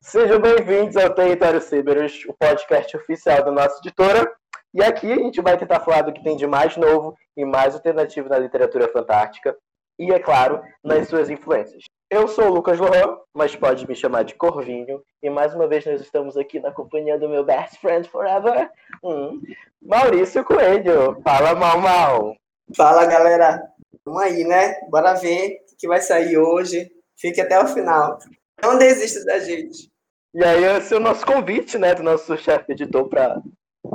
[0.00, 4.28] Sejam bem-vindos ao Território Cyberus, o podcast oficial da nossa editora.
[4.74, 7.74] E aqui a gente vai tentar falar do que tem de mais novo e mais
[7.74, 9.56] alternativo na literatura fantástica
[9.98, 11.84] e, é claro, nas suas influências.
[12.10, 15.86] Eu sou o Lucas Lohan, mas pode me chamar de Corvinho, e mais uma vez
[15.86, 18.68] nós estamos aqui na companhia do meu best friend forever,
[19.04, 19.40] hum,
[19.80, 21.20] Maurício Coelho.
[21.22, 22.34] Fala, mal, mal.
[22.76, 23.62] Fala, galera.
[24.04, 24.80] Vamos aí, né?
[24.90, 26.90] Bora ver o que vai sair hoje.
[27.16, 28.18] Fique até o final.
[28.60, 29.88] Não desista da gente.
[30.34, 33.40] E aí, esse é o nosso convite, né, do nosso chefe editor para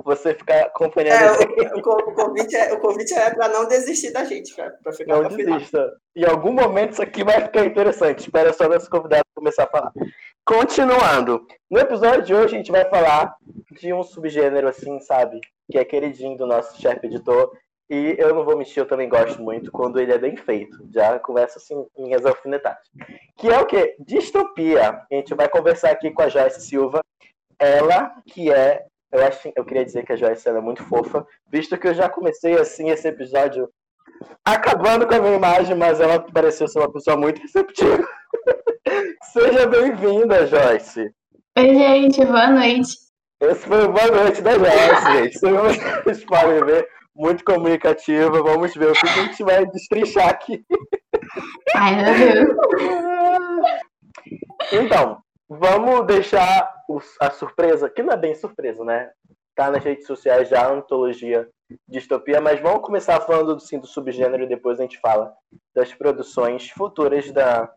[0.03, 1.13] você ficar acompanhando.
[1.13, 4.93] É, o, o, convite é, o convite é para não desistir da gente, cara, para
[4.93, 5.93] ficar Não desista.
[6.15, 8.19] Em algum momento isso aqui vai ficar interessante.
[8.19, 9.91] Espera só nosso convidado começar a falar.
[10.45, 11.45] Continuando.
[11.69, 13.35] No episódio de hoje a gente vai falar
[13.71, 15.39] de um subgênero assim, sabe?
[15.71, 17.51] Que é queridinho do nosso chefe editor.
[17.89, 20.77] E eu não vou mentir, eu também gosto muito quando ele é bem feito.
[20.91, 22.87] Já começa assim minhas alfinetadas.
[23.37, 23.95] Que é o quê?
[23.99, 24.89] Distopia.
[24.89, 27.01] A gente vai conversar aqui com a Joyce Silva.
[27.59, 28.85] Ela que é
[29.15, 32.09] eu acho, eu queria dizer que a Joyce é muito fofa, visto que eu já
[32.09, 33.69] comecei assim esse episódio
[34.43, 38.05] acabando com a minha imagem, mas ela pareceu ser uma pessoa muito receptiva.
[39.31, 41.11] Seja bem-vinda, Joyce.
[41.57, 42.89] Oi, gente, boa noite.
[43.41, 45.39] Esse foi o boa noite da Joyce, gente.
[45.39, 48.43] Vocês podem ver, muito comunicativa.
[48.43, 50.63] Vamos ver o que a gente vai destrinchar aqui.
[51.75, 52.55] Ai, meu Deus.
[54.71, 56.73] Então, Vamos deixar
[57.19, 59.11] a surpresa, que não é bem surpresa, né?
[59.55, 61.47] Tá nas redes sociais já a antologia
[61.87, 65.33] distopia, mas vamos começar falando sim, do subgênero e depois a gente fala
[65.73, 67.71] das produções futuras da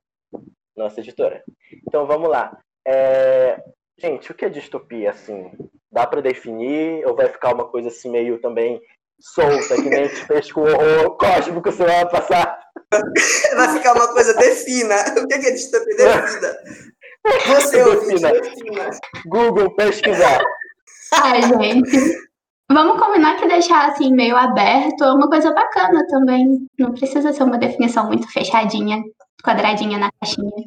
[0.77, 1.43] nossa editora.
[1.87, 2.59] Então vamos lá.
[2.87, 3.63] É...
[3.99, 5.51] Gente, o que é distopia, assim?
[5.91, 8.81] Dá para definir ou vai ficar uma coisa assim meio também
[9.21, 12.59] solta, que nem a gente fez com o horror cósmico semana passada?
[13.57, 14.95] Vai ficar uma coisa defina.
[15.21, 16.57] O que é distopia defina?
[17.47, 18.23] Você ouvinte,
[19.27, 20.41] Google pesquisar.
[21.15, 22.29] Ai, gente.
[22.71, 26.67] Vamos combinar que deixar assim meio aberto é uma coisa bacana também.
[26.79, 29.03] Não precisa ser uma definição muito fechadinha,
[29.43, 30.67] quadradinha na caixinha.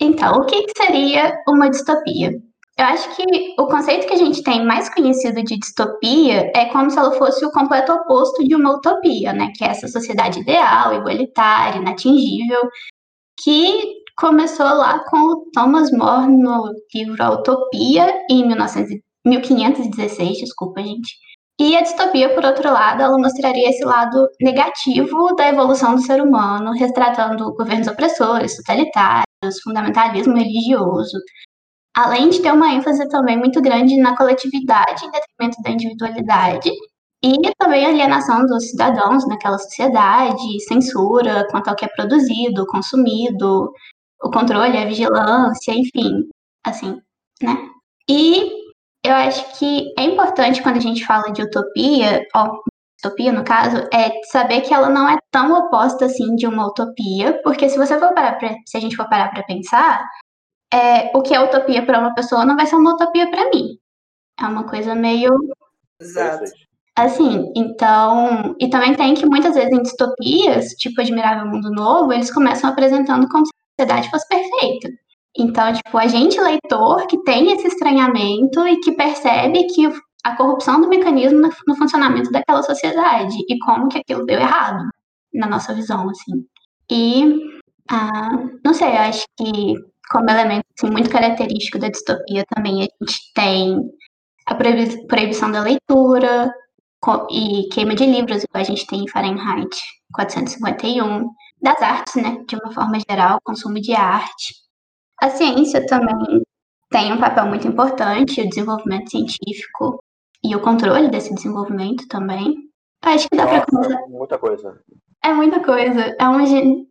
[0.00, 2.32] Então, o que seria uma distopia?
[2.76, 6.90] Eu acho que o conceito que a gente tem mais conhecido de distopia é como
[6.90, 9.52] se ela fosse o completo oposto de uma utopia, né?
[9.54, 12.62] Que é essa sociedade ideal, igualitária, inatingível,
[13.44, 20.82] que começou lá com o Thomas More no livro A Utopia, em 1900, 1516, desculpa,
[20.82, 21.16] gente.
[21.58, 26.22] E a distopia, por outro lado, ela mostraria esse lado negativo da evolução do ser
[26.22, 31.18] humano, retratando governos opressores, totalitários, fundamentalismo religioso,
[31.96, 36.70] além de ter uma ênfase também muito grande na coletividade em detrimento da individualidade,
[37.22, 43.70] e também alienação dos cidadãos naquela sociedade, censura quanto ao que é produzido, consumido,
[44.22, 46.28] o controle, a vigilância, enfim,
[46.64, 47.00] assim,
[47.42, 47.56] né?
[48.08, 48.50] E
[49.04, 52.60] eu acho que é importante quando a gente fala de utopia, ó,
[52.98, 57.40] utopia no caso, é saber que ela não é tão oposta assim de uma utopia,
[57.42, 60.04] porque se você for parar pra, se a gente for parar para pensar,
[60.72, 63.78] é, o que é utopia para uma pessoa não vai ser uma utopia para mim.
[64.38, 65.30] É uma coisa meio
[66.00, 66.44] Exato.
[66.96, 68.56] Assim, então.
[68.60, 73.28] E também tem que muitas vezes em distopias, tipo Admirável Mundo Novo, eles começam apresentando
[73.28, 73.44] como
[73.80, 74.88] sociedade fosse perfeita.
[75.36, 79.88] Então, tipo, a gente, leitor, que tem esse estranhamento e que percebe que
[80.24, 84.84] a corrupção do mecanismo no funcionamento daquela sociedade e como que aquilo deu errado,
[85.32, 86.44] na nossa visão, assim.
[86.90, 87.38] E,
[87.88, 88.28] ah,
[88.64, 89.74] não sei, eu acho que
[90.10, 93.78] como elemento assim, muito característico da distopia também a gente tem
[94.46, 96.52] a proibição da leitura
[97.30, 99.78] e queima de livros, igual a gente tem em Fahrenheit
[100.12, 101.30] 451,
[101.62, 104.54] das artes, né, de uma forma geral, consumo de arte.
[105.20, 106.42] A ciência também
[106.90, 110.02] tem um papel muito importante, o desenvolvimento científico
[110.42, 112.54] e o controle desse desenvolvimento também.
[113.02, 114.00] Acho que dá para começar.
[114.08, 114.80] Muita coisa.
[115.22, 116.16] É muita coisa.
[116.18, 116.40] É um,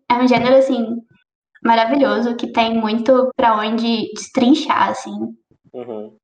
[0.10, 0.98] é um gênero, assim,
[1.63, 5.36] maravilhoso, que tem muito para onde destrinchar, assim.
[5.74, 6.16] Uhum.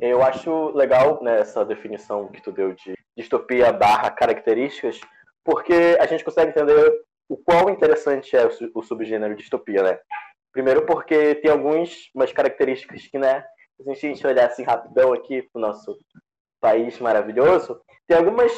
[0.00, 5.00] Eu acho legal né, essa definição que tu deu de distopia barra características,
[5.44, 6.90] porque a gente consegue entender
[7.32, 9.98] o quão interessante é o subgênero distopia, né?
[10.52, 13.42] Primeiro porque tem algumas características que, né,
[13.80, 15.98] se a gente olhar assim rapidão aqui pro nosso
[16.60, 18.52] país maravilhoso, tem algumas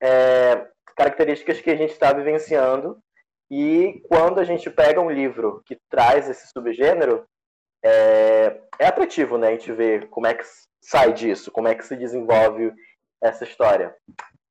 [0.00, 0.64] é,
[0.96, 3.02] características que a gente está vivenciando
[3.50, 7.26] e quando a gente pega um livro que traz esse subgênero,
[7.84, 9.48] é, é atrativo, né?
[9.48, 10.44] A gente ver como é que
[10.80, 12.72] sai disso, como é que se desenvolve
[13.20, 13.92] essa história.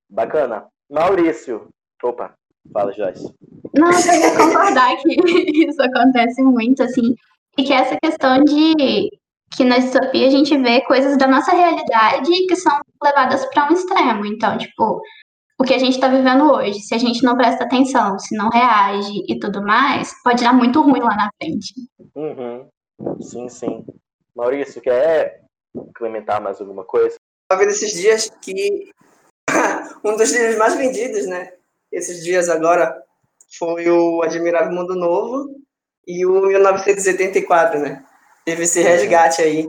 [0.10, 0.68] Bacana.
[0.90, 1.70] Maurício.
[2.04, 2.34] Opa,
[2.72, 3.34] fala, Joyce.
[3.76, 5.10] Não, eu ia concordar que
[5.68, 7.16] isso acontece muito, assim.
[7.58, 9.10] E que essa questão de
[9.56, 13.74] que na distopia a gente vê coisas da nossa realidade que são levadas para um
[13.74, 14.26] extremo.
[14.26, 15.02] Então, tipo,
[15.60, 18.50] o que a gente está vivendo hoje, se a gente não presta atenção, se não
[18.50, 21.74] reage e tudo mais, pode dar muito ruim lá na frente.
[22.16, 22.68] Uhum.
[23.22, 23.86] Sim, sim.
[24.36, 25.44] Maurício, quer
[25.76, 27.16] implementar mais alguma coisa?
[27.52, 28.92] Eu vi esses dias que
[30.06, 31.52] um dos livros mais vendidos, né?
[31.92, 32.96] Esses dias agora
[33.58, 35.50] foi o Admirável Mundo Novo
[36.08, 38.04] e o 1984, né?
[38.46, 39.68] Teve esse resgate aí.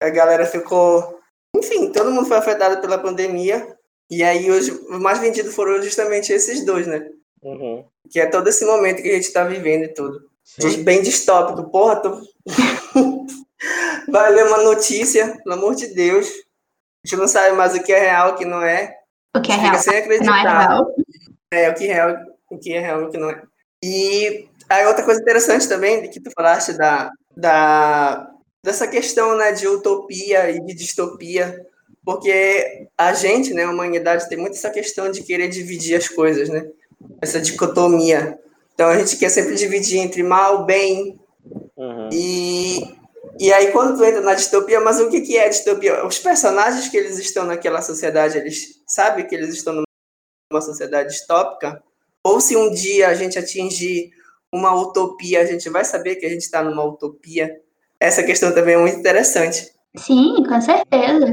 [0.00, 1.18] A galera ficou.
[1.56, 3.76] Enfim, todo mundo foi afetado pela pandemia.
[4.10, 7.06] E aí, hoje, os mais vendidos foram justamente esses dois, né?
[7.42, 7.84] Uhum.
[8.10, 10.20] Que é todo esse momento que a gente tá vivendo e tudo.
[10.42, 10.82] Sim.
[10.82, 11.70] Bem distópico.
[11.70, 12.22] Porra, tô...
[14.10, 16.26] vai ler uma notícia, pelo amor de Deus.
[16.26, 18.94] A gente não sabe mais o que é real, o que não é.
[19.36, 20.26] O que é real sem acreditar.
[20.26, 20.94] não é real.
[21.50, 22.16] É, o que é real,
[22.50, 23.42] o que é real, o que não é.
[23.82, 28.30] E aí outra coisa interessante também, de que tu falaste da, da,
[28.62, 31.66] dessa questão né, de utopia e de distopia,
[32.04, 36.48] porque a gente, né, a humanidade, tem muito essa questão de querer dividir as coisas,
[36.48, 36.66] né?
[37.20, 38.38] Essa dicotomia.
[38.74, 41.18] Então a gente quer sempre dividir entre mal, bem.
[41.76, 42.08] Uhum.
[42.12, 42.80] E,
[43.38, 46.06] e aí quando tu entra na distopia, mas o que, que é distopia?
[46.06, 49.82] Os personagens que eles estão naquela sociedade, eles sabem que eles estão
[50.50, 51.82] numa sociedade distópica?
[52.24, 54.10] Ou se um dia a gente atingir
[54.52, 57.50] uma utopia, a gente vai saber que a gente está numa utopia?
[58.00, 59.70] Essa questão também é muito interessante.
[59.96, 61.26] Sim, com certeza.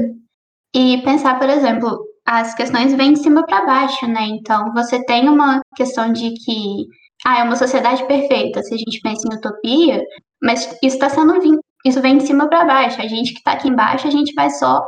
[0.74, 4.26] E pensar, por exemplo, as questões vêm de cima para baixo, né?
[4.26, 6.86] Então, você tem uma questão de que
[7.24, 10.02] ah, é uma sociedade perfeita, se a gente pensa em utopia,
[10.42, 11.40] mas isso está sendo
[11.84, 13.00] isso vem de cima para baixo.
[13.00, 14.84] A gente que está aqui embaixo, a gente vai só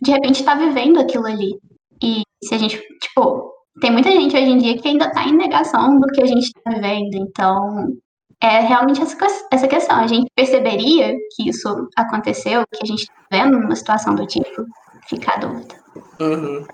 [0.00, 1.58] de repente estar tá vivendo aquilo ali.
[2.02, 5.36] E se a gente, tipo, tem muita gente hoje em dia que ainda está em
[5.36, 7.14] negação do que a gente está vivendo.
[7.14, 7.96] Então,
[8.40, 9.16] é realmente essa,
[9.52, 9.96] essa questão.
[9.98, 14.66] A gente perceberia que isso aconteceu, que a gente está vendo numa situação do tipo,
[15.08, 15.74] fica a dúvida.
[16.20, 16.66] Uhum.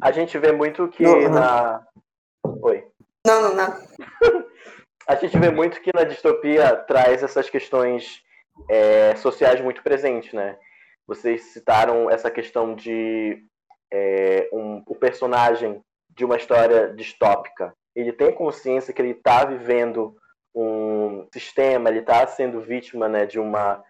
[0.00, 1.30] A gente vê muito que Uhum.
[1.30, 1.82] na.
[2.62, 2.84] Oi.
[3.26, 3.74] Não, não, não.
[5.08, 8.20] A gente vê muito que na distopia traz essas questões
[8.68, 10.58] é, sociais muito presentes, né?
[11.06, 13.40] Vocês citaram essa questão de
[13.92, 15.80] é, um, o personagem
[16.16, 17.74] de uma história distópica.
[17.94, 20.16] Ele tem consciência que ele está vivendo
[20.54, 23.82] um sistema, ele está sendo vítima né, de, uma,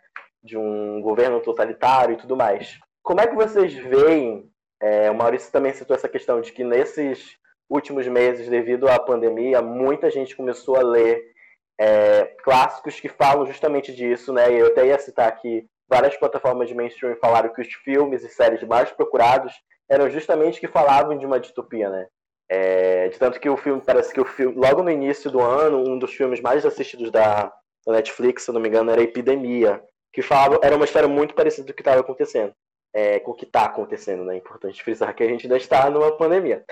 [0.42, 2.78] de um governo totalitário e tudo mais.
[3.02, 4.50] Como é que vocês veem?
[4.82, 7.38] É, o Maurício também citou essa questão de que nesses
[7.70, 11.22] últimos meses, devido à pandemia, muita gente começou a ler
[11.78, 14.52] é, clássicos que falam justamente disso, né?
[14.52, 18.62] Eu até ia citar aqui várias plataformas de mainstream falaram que os filmes e séries
[18.64, 19.52] mais procurados
[19.88, 22.08] eram justamente que falavam de uma distopia, né?
[22.48, 25.78] É, de tanto que o filme, parece que o filme, logo no início do ano,
[25.78, 27.52] um dos filmes mais assistidos da,
[27.84, 29.82] da Netflix, se não me engano, era Epidemia,
[30.12, 32.52] que falava, era uma história muito parecida do que estava acontecendo,
[32.94, 34.34] é, com o que está acontecendo, né?
[34.34, 36.64] É importante frisar que a gente ainda está numa pandemia.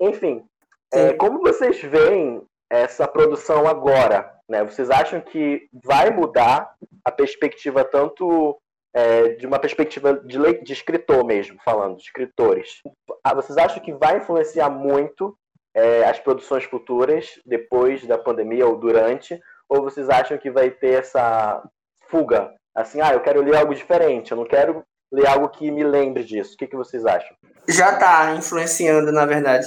[0.00, 0.44] Enfim,
[0.92, 4.32] é, como vocês veem essa produção agora?
[4.48, 4.62] Né?
[4.64, 6.74] Vocês acham que vai mudar
[7.04, 8.60] a perspectiva tanto
[8.94, 12.80] é, de uma perspectiva de, de, escritor mesmo, falando, de escritores?
[13.24, 15.36] Ah, vocês acham que vai influenciar muito
[15.74, 19.40] é, as produções futuras depois da pandemia ou durante?
[19.68, 21.62] Ou vocês acham que vai ter essa
[22.08, 22.52] fuga?
[22.74, 26.24] Assim, ah, eu quero ler algo diferente, eu não quero ler algo que me lembre
[26.24, 26.54] disso.
[26.54, 27.34] O que, que vocês acham?
[27.68, 29.66] Já está influenciando, na verdade.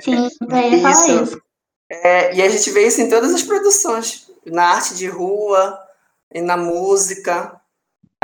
[0.00, 1.42] Sim, falar isso.
[1.90, 5.86] É, e a gente vê isso em todas as produções, na arte de rua,
[6.32, 7.60] e na música.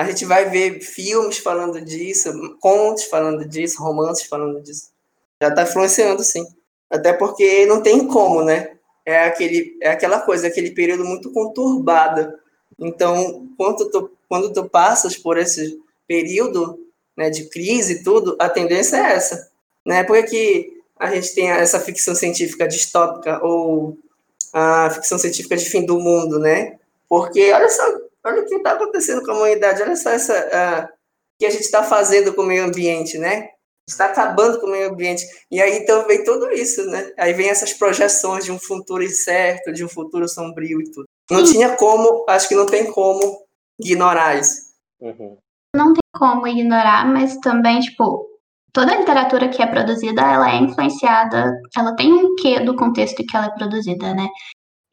[0.02, 4.90] A gente vai ver filmes falando disso, contos falando disso, romances falando disso.
[5.40, 6.44] Já está influenciando, sim.
[6.90, 8.72] Até porque não tem como, né?
[9.06, 12.34] É, aquele, é aquela coisa, aquele período muito conturbado.
[12.80, 16.84] Então, quando tu, quando tu passas por esse período
[17.16, 19.52] né, de crise e tudo, a tendência é essa.
[19.86, 20.02] Né?
[20.02, 23.96] Porque a gente tem essa ficção científica distópica ou
[24.52, 26.76] a ficção científica de fim do mundo, né?
[27.08, 27.84] Porque olha só,
[28.24, 30.88] olha o que está acontecendo com a humanidade, olha só essa uh,
[31.38, 33.48] que a gente está fazendo com o meio ambiente, né?
[33.88, 35.24] Está acabando com o meio ambiente.
[35.50, 37.12] E aí então vem tudo isso, né?
[37.18, 41.06] Aí vem essas projeções de um futuro incerto, de um futuro sombrio e tudo.
[41.30, 43.44] Não tinha como, acho que não tem como
[43.80, 44.72] ignorar isso.
[45.00, 45.36] Uhum.
[45.74, 48.28] Não tem como ignorar, mas também, tipo,
[48.72, 53.24] toda a literatura que é produzida, ela é influenciada, ela tem um quê do contexto
[53.24, 54.28] que ela é produzida, né?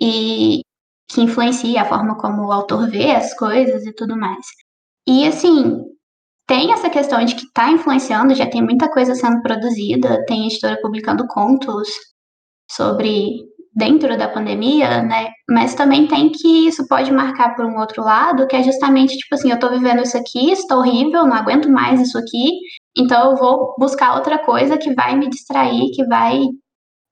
[0.02, 0.62] E
[1.10, 4.46] que influencia a forma como o autor vê as coisas e tudo mais.
[5.08, 5.84] E assim,
[6.48, 10.80] tem essa questão de que está influenciando, já tem muita coisa sendo produzida, tem editora
[10.82, 11.90] publicando contos
[12.72, 15.30] sobre dentro da pandemia, né?
[15.50, 19.36] Mas também tem que isso pode marcar por um outro lado, que é justamente tipo
[19.36, 22.60] assim, eu tô vivendo isso aqui, está horrível, não aguento mais isso aqui,
[22.98, 26.40] então eu vou buscar outra coisa que vai me distrair, que vai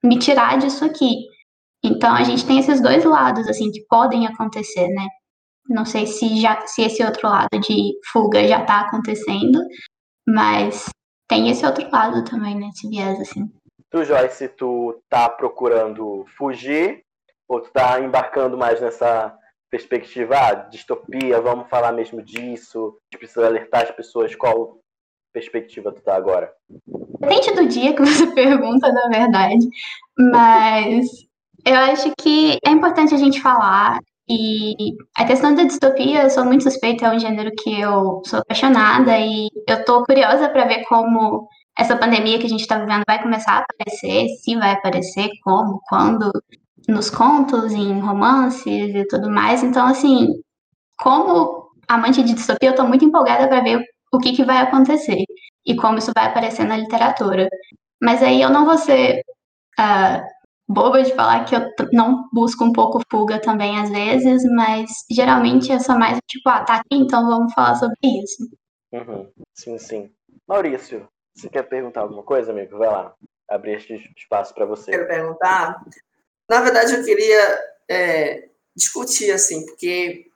[0.04, 1.16] me tirar disso aqui.
[1.82, 5.06] Então a gente tem esses dois lados assim que podem acontecer, né?
[5.68, 9.60] Não sei se já se esse outro lado de fuga já está acontecendo,
[10.26, 10.88] mas
[11.28, 12.70] tem esse outro lado também, né?
[12.74, 13.50] Esse viés, assim.
[13.90, 17.02] Tu, Joyce, tu tá procurando fugir
[17.46, 19.34] ou tu tá embarcando mais nessa
[19.70, 24.78] perspectiva, ah, distopia, vamos falar mesmo disso, a gente precisa alertar as pessoas, qual
[25.32, 26.52] perspectiva tu tá agora?
[27.20, 29.68] Depende do dia que você pergunta, na verdade,
[30.18, 31.27] mas
[31.64, 33.98] eu acho que é importante a gente falar
[34.28, 38.40] e a questão da distopia, eu sou muito suspeita, é um gênero que eu sou
[38.40, 41.48] apaixonada e eu tô curiosa para ver como
[41.78, 45.80] essa pandemia que a gente está vivendo vai começar a aparecer, se vai aparecer, como,
[45.88, 46.30] quando,
[46.88, 49.62] nos contos, em romances e tudo mais.
[49.62, 50.28] Então, assim,
[50.98, 55.24] como amante de distopia, eu tô muito empolgada para ver o que, que vai acontecer
[55.64, 57.48] e como isso vai aparecer na literatura.
[58.02, 59.22] Mas aí eu não vou ser
[59.78, 60.22] uh,
[60.68, 65.72] boba de falar que eu não busco um pouco fuga também às vezes, mas geralmente
[65.72, 68.48] eu sou mais tipo, ah, tá aqui, então vamos falar sobre isso.
[68.92, 69.30] Uhum.
[69.54, 70.10] Sim, sim.
[70.46, 72.78] Maurício, você quer perguntar alguma coisa, amigo?
[72.78, 73.14] Vai lá.
[73.48, 74.90] Abrir este espaço para você.
[74.90, 75.82] Quero perguntar.
[76.48, 80.26] Na verdade, eu queria é, discutir, assim, porque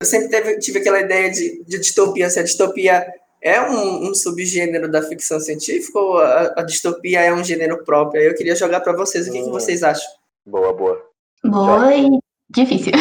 [0.00, 3.04] eu sempre teve, tive aquela ideia de, de distopia, se a distopia
[3.42, 8.22] é um, um, subgênero da ficção científica ou a, a, distopia é um gênero próprio?
[8.22, 9.44] Eu queria jogar para vocês, o que, hum.
[9.44, 10.08] que, vocês acham?
[10.46, 11.02] Boa, boa.
[11.44, 12.08] Boa e
[12.48, 12.92] difícil.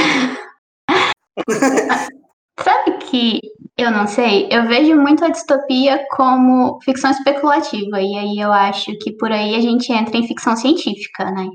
[2.60, 3.40] Sabe que
[3.78, 8.96] eu não sei, eu vejo muito a distopia como ficção especulativa, e aí eu acho
[8.98, 11.48] que por aí a gente entra em ficção científica, né?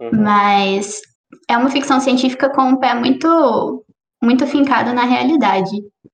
[0.00, 0.10] Uhum.
[0.22, 1.00] Mas
[1.48, 3.84] é uma ficção científica com um pé muito,
[4.22, 5.70] muito fincado na realidade,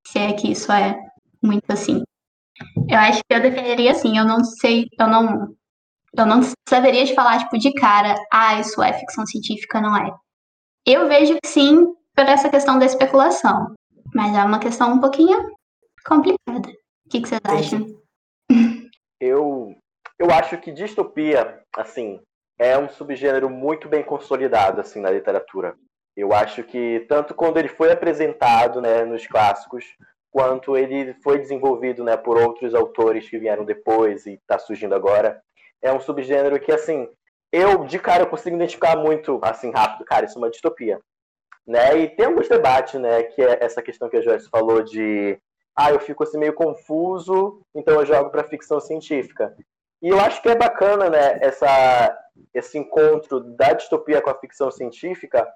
[0.07, 0.99] se é que isso é
[1.43, 2.03] muito assim.
[2.89, 5.55] Eu acho que eu definiria assim, eu não sei, eu não
[6.17, 10.13] eu não saberia de falar tipo de cara, ah, isso é ficção científica, não é.
[10.85, 13.75] Eu vejo que sim por essa questão da especulação,
[14.15, 15.39] mas é uma questão um pouquinho
[16.05, 16.69] complicada.
[17.07, 17.87] O que, que vocês acham?
[19.21, 19.77] Eu
[20.19, 22.21] eu acho que distopia, assim,
[22.59, 25.75] é um subgênero muito bem consolidado assim na literatura.
[26.17, 29.85] Eu acho que tanto quando ele foi apresentado, né, nos clássicos,
[30.31, 35.43] quanto ele foi desenvolvido né, por outros autores que vieram depois e está surgindo agora.
[35.83, 37.09] É um subgênero que, assim,
[37.53, 41.01] eu de cara consigo identificar muito assim rápido, cara, isso é uma distopia.
[41.67, 41.99] Né?
[41.99, 45.39] E tem alguns debates, né, que é essa questão que a Joyce falou de
[45.77, 49.55] ah, eu fico assim meio confuso, então eu jogo para ficção científica.
[50.03, 52.17] E eu acho que é bacana, né, essa,
[52.55, 55.47] esse encontro da distopia com a ficção científica,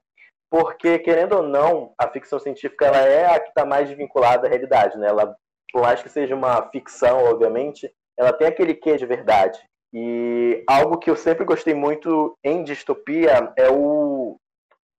[0.54, 4.49] porque, querendo ou não, a ficção científica ela é a que está mais vinculada à
[4.49, 5.08] realidade, né?
[5.08, 5.34] Ela,
[5.73, 9.58] por mais que seja uma ficção, obviamente, ela tem aquele quê de verdade.
[9.92, 14.37] E algo que eu sempre gostei muito em distopia é o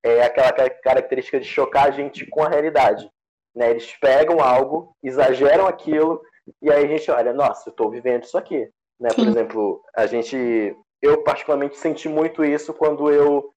[0.03, 3.09] é aquela característica de chocar a gente com a realidade.
[3.55, 3.69] Né?
[3.69, 6.21] Eles pegam algo, exageram aquilo,
[6.61, 8.69] e aí a gente olha, nossa, eu estou vivendo isso aqui.
[8.99, 9.07] Né?
[9.15, 10.75] Por exemplo, a gente.
[11.01, 13.54] Eu particularmente senti muito isso quando eu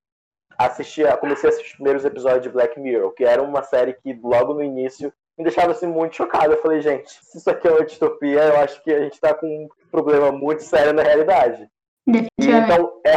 [0.57, 4.19] assisti, comecei a assistir os primeiros episódios de Black Mirror, que era uma série que
[4.23, 6.53] logo no início me deixava assim muito chocado.
[6.53, 9.33] Eu falei, gente, se isso aqui é uma distopia, eu acho que a gente está
[9.33, 11.69] com um problema muito sério na realidade.
[12.09, 13.17] E, então, é,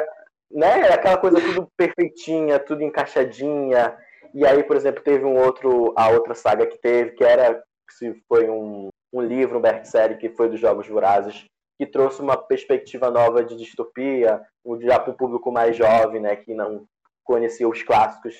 [0.51, 3.97] né, é aquela coisa tudo perfeitinha, tudo encaixadinha.
[4.33, 8.13] E aí, por exemplo, teve um outro, a outra saga que teve, que era, se
[8.27, 11.45] foi um, um livro, um best-seller, que foi dos Jogos Vorazes,
[11.79, 14.41] que trouxe uma perspectiva nova de distopia,
[14.81, 16.85] já para o público mais jovem, né, que não
[17.31, 18.35] conhecia os clássicos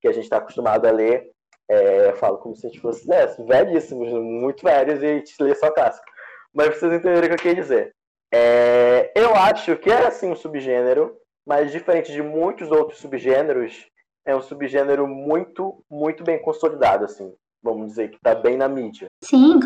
[0.00, 1.32] que a gente está acostumado a ler.
[1.68, 5.54] É, falo como se a gente fosse né, velhíssimos, muito velhos, e a gente lê
[5.54, 6.06] só clássico.
[6.54, 7.92] Mas vocês entenderem o que eu queria dizer.
[8.32, 13.86] É, eu acho que é assim um subgênero, mas diferente de muitos outros subgêneros,
[14.24, 17.32] é um subgênero muito, muito bem consolidado, assim.
[17.62, 19.06] Vamos dizer que está bem na mídia.
[19.24, 19.58] Sim,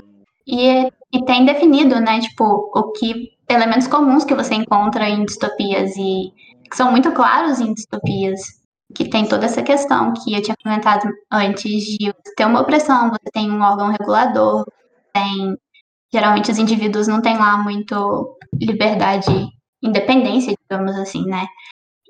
[0.46, 2.44] e, e tem definido, né, tipo,
[2.74, 6.32] o que elementos comuns que você encontra em distopias e
[6.74, 8.40] são muito claros em distopias,
[8.94, 13.10] que tem toda essa questão que eu tinha comentado antes de você ter uma opressão,
[13.10, 14.64] você tem um órgão regulador,
[15.12, 15.56] tem
[16.12, 19.48] geralmente os indivíduos não têm lá muito liberdade,
[19.82, 21.46] independência, digamos assim, né?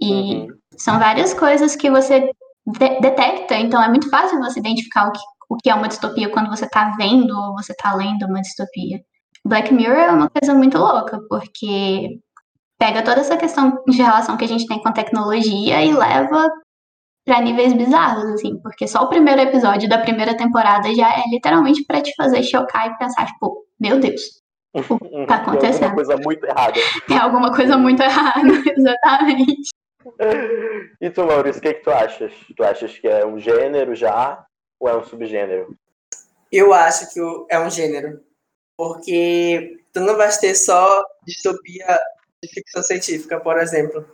[0.00, 0.48] E uhum.
[0.76, 2.30] são várias coisas que você
[2.66, 6.30] de detecta, então é muito fácil você identificar o que, o que é uma distopia
[6.30, 9.00] quando você tá vendo ou você tá lendo uma distopia.
[9.44, 12.18] Black Mirror é uma coisa muito louca, porque
[12.78, 16.50] pega toda essa questão de relação que a gente tem com a tecnologia e leva
[17.24, 21.84] para níveis bizarros, assim, porque só o primeiro episódio da primeira temporada já é literalmente
[21.84, 24.42] para te fazer chocar e pensar, tipo, meu Deus,
[24.74, 25.94] o que tá acontecendo?
[25.94, 26.80] Tem alguma coisa muito errada.
[27.06, 29.70] Tem alguma coisa muito errada, exatamente.
[31.00, 32.32] E tu, Maurício, o que, que tu achas?
[32.54, 34.44] Tu achas que é um gênero já
[34.78, 35.74] ou é um subgênero?
[36.52, 38.20] Eu acho que é um gênero.
[38.76, 41.98] Porque tu não vai ter só distopia
[42.46, 44.04] de ficção científica, por exemplo.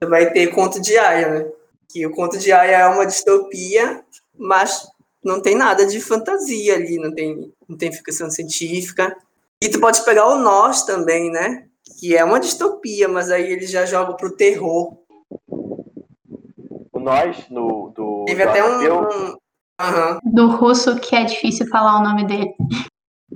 [0.00, 1.50] Tu vai ter conto de Aya, né?
[1.88, 4.02] Que o conto de Aya é uma distopia,
[4.36, 4.86] mas
[5.22, 9.16] não tem nada de fantasia ali, não tem, não tem ficção científica.
[9.62, 11.66] E tu pode pegar o Nós também, né?
[11.98, 14.98] Que é uma distopia, mas aí ele já joga pro terror.
[15.48, 18.24] O Nós, no, do.
[18.26, 18.80] Teve até um.
[18.80, 19.36] um...
[19.80, 20.20] Uhum.
[20.22, 22.54] Do russo que é difícil falar o nome dele,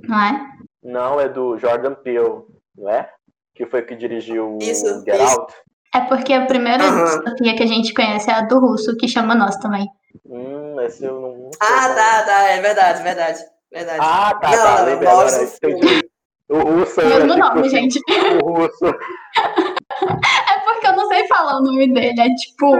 [0.07, 0.49] não é?
[0.81, 2.43] Não, é do Jordan Peele,
[2.77, 3.11] não é?
[3.59, 5.37] Que foi que dirigiu isso, Get isso.
[5.41, 5.53] Out.
[5.93, 9.35] É porque a primeira distopia que a gente conhece é a do russo, que chama
[9.35, 9.85] Nós também.
[10.25, 11.49] Hum, esse eu não.
[11.59, 11.93] Ah, é.
[11.93, 13.39] tá, tá, é verdade, verdade.
[13.69, 13.99] Verdade.
[14.01, 14.77] Ah, tá, Não, tá.
[14.77, 15.73] não, Lembrei Nós agora.
[15.73, 16.09] Entendi.
[16.47, 17.99] O russo eu Mesmo que nome, fosse gente.
[18.41, 18.85] O russo.
[18.85, 22.21] É porque eu não sei falar o nome dele.
[22.21, 22.77] É tipo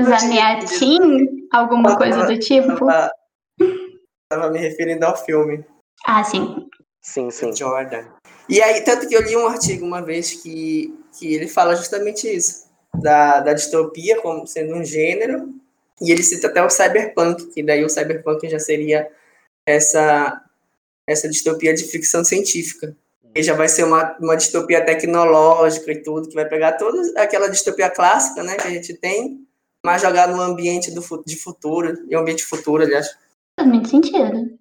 [0.00, 2.86] Zaniatin, alguma coisa do tipo.
[4.28, 5.64] Tava me referindo ao filme.
[6.06, 6.68] Ah, sim.
[7.02, 7.54] Sim, sim.
[7.54, 8.04] Jordan.
[8.48, 12.28] E aí, tanto que eu li um artigo uma vez que, que ele fala justamente
[12.28, 15.52] isso, da, da distopia como sendo um gênero,
[16.00, 19.08] e ele cita até o cyberpunk, que daí o cyberpunk já seria
[19.64, 20.42] essa,
[21.06, 22.96] essa distopia de ficção científica.
[23.34, 27.48] E já vai ser uma, uma distopia tecnológica e tudo, que vai pegar toda aquela
[27.48, 29.44] distopia clássica né, que a gente tem,
[29.84, 33.16] mas jogar no ambiente do, de futuro, e um ambiente futuro, aliás.
[33.58, 34.58] Faz muito sentido.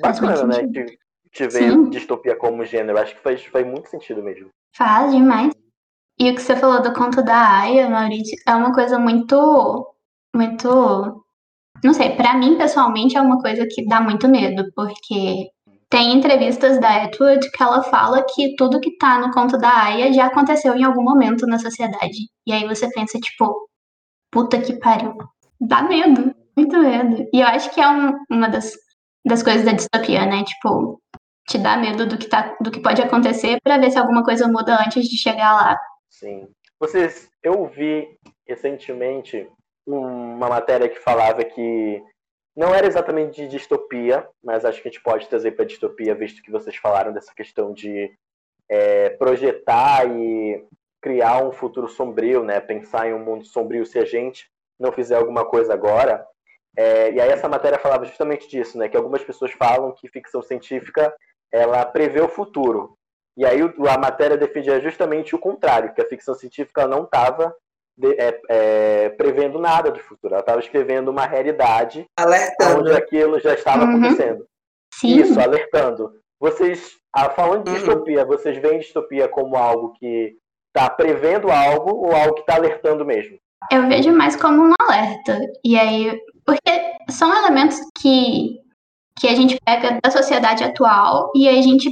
[0.00, 0.96] Faz muito Bacana, né?
[1.34, 1.90] Que ver Sim.
[1.90, 2.98] distopia como gênero.
[2.98, 4.48] Acho que faz, faz muito sentido mesmo.
[4.76, 5.52] Faz demais.
[6.18, 9.92] E o que você falou do conto da Aya, Maurício, é uma coisa muito.
[10.34, 11.24] Muito.
[11.82, 15.48] Não sei, pra mim pessoalmente é uma coisa que dá muito medo, porque
[15.90, 20.12] tem entrevistas da Atwood que ela fala que tudo que tá no conto da Aya
[20.12, 22.16] já aconteceu em algum momento na sociedade.
[22.46, 23.68] E aí você pensa, tipo,
[24.30, 25.14] puta que pariu.
[25.60, 27.28] Dá medo, muito medo.
[27.32, 28.72] E eu acho que é um- uma das,
[29.26, 30.42] das coisas da distopia, né?
[30.44, 31.00] Tipo,
[31.46, 34.48] te dá medo do que, tá, do que pode acontecer pra ver se alguma coisa
[34.48, 35.80] muda antes de chegar lá.
[36.08, 36.48] Sim.
[36.78, 38.08] Vocês, eu vi
[38.46, 39.48] recentemente
[39.86, 42.02] uma matéria que falava que
[42.56, 46.42] não era exatamente de distopia, mas acho que a gente pode trazer para distopia, visto
[46.42, 48.10] que vocês falaram dessa questão de
[48.68, 50.64] é, projetar e
[51.02, 52.60] criar um futuro sombrio, né?
[52.60, 56.24] Pensar em um mundo sombrio se a gente não fizer alguma coisa agora.
[56.76, 58.88] É, e aí essa matéria falava justamente disso, né?
[58.88, 61.14] Que algumas pessoas falam que ficção científica
[61.54, 62.96] ela prevê o futuro.
[63.36, 67.54] E aí a matéria defendia justamente o contrário, que a ficção científica não estava
[69.16, 72.80] prevendo nada do futuro, ela estava escrevendo uma realidade Alertando.
[72.80, 73.90] onde aquilo já estava Uhum.
[73.90, 74.46] acontecendo.
[74.92, 76.12] Sim, Isso, alertando.
[76.40, 76.92] Vocês,
[77.34, 77.76] falando de Uhum.
[77.76, 80.36] distopia, vocês veem distopia como algo que
[80.74, 83.38] está prevendo algo ou algo que está alertando mesmo?
[83.72, 85.38] eu vejo mais como um alerta.
[85.64, 86.70] E aí, porque
[87.10, 88.60] são elementos que,
[89.18, 91.90] que a gente pega da sociedade atual e a gente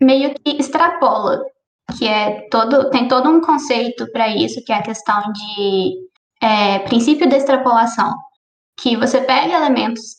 [0.00, 1.42] meio que extrapola.
[1.98, 5.94] Que é todo, tem todo um conceito para isso, que é a questão de
[6.42, 8.12] é, princípio da extrapolação.
[8.80, 10.16] Que você pega elementos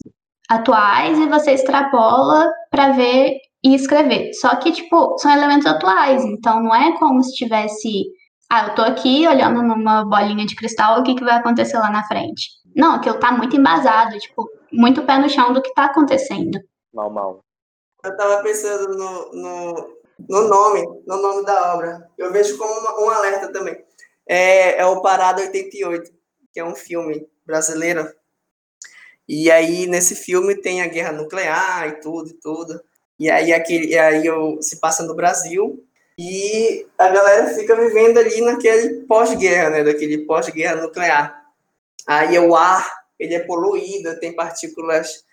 [0.49, 4.31] atuais e você extrapola para ver e escrever.
[4.35, 8.05] Só que, tipo, são elementos atuais, então não é como se tivesse
[8.49, 11.89] ah, eu tô aqui olhando numa bolinha de cristal, o que, que vai acontecer lá
[11.89, 12.51] na frente?
[12.75, 16.59] Não, aquilo tá muito embasado, tipo, muito pé no chão do que tá acontecendo.
[16.93, 17.43] Mal, mal.
[18.03, 19.97] Eu tava pensando no, no,
[20.29, 22.09] no nome, no nome da obra.
[22.17, 23.83] Eu vejo como uma- um alerta também.
[24.27, 26.11] É, é o Parada 88,
[26.53, 28.07] que é um filme brasileiro.
[29.27, 32.81] E aí, nesse filme, tem a guerra nuclear e tudo, e tudo.
[33.19, 35.83] E aí, aquele, e aí eu, se passa no Brasil.
[36.17, 39.83] E a galera fica vivendo ali naquele pós-guerra, né?
[39.83, 41.43] Daquele pós-guerra nuclear.
[42.07, 45.23] Aí o ar, ele é poluído, tem partículas,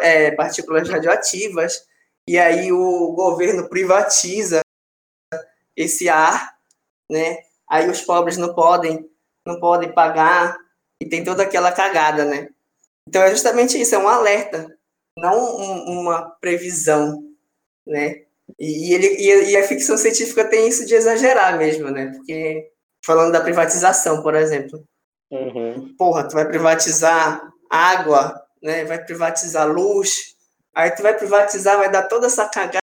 [0.00, 1.86] é, partículas radioativas
[2.28, 4.60] e aí o governo privatiza
[5.76, 6.54] esse ar,
[7.10, 7.38] né?
[7.68, 9.08] Aí os pobres não podem,
[9.46, 10.56] não podem pagar
[11.00, 12.48] e tem toda aquela cagada, né?
[13.08, 14.76] Então é justamente isso, é um alerta,
[15.18, 17.22] não um- uma previsão,
[17.86, 18.22] né?
[18.58, 22.12] E ele, e, e a ficção científica tem isso de exagerar mesmo, né?
[22.14, 22.70] Porque
[23.04, 24.86] falando da privatização, por exemplo,
[25.34, 25.94] Uhum.
[25.98, 28.84] porra, tu vai privatizar água, né?
[28.84, 30.36] Vai privatizar luz.
[30.72, 32.78] Aí tu vai privatizar, vai dar toda essa cagada,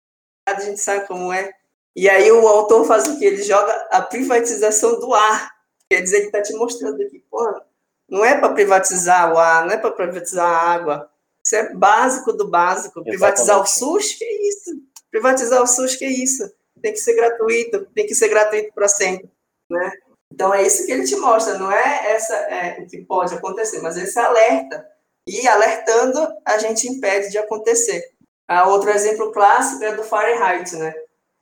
[0.48, 1.52] a gente sabe como é.
[1.96, 3.26] E aí o autor faz o que?
[3.26, 5.50] Ele joga a privatização do ar.
[5.90, 7.62] Quer dizer, ele está te mostrando aqui, pô,
[8.10, 11.10] não é para privatizar o ar, não é para privatizar a água.
[11.44, 13.04] Isso é básico do básico.
[13.04, 14.72] Privatizar o SUS, que é isso?
[15.10, 16.50] Privatizar o SUS, que é isso?
[16.82, 19.30] Tem que ser gratuito, tem que ser gratuito para sempre,
[19.70, 19.92] né?
[20.32, 23.82] Então é isso que ele te mostra, não é essa é, o que pode acontecer,
[23.82, 24.88] mas esse alerta.
[25.28, 28.12] E alertando, a gente impede de acontecer.
[28.48, 30.94] Ah, outro exemplo clássico é do Fahrenheit, né?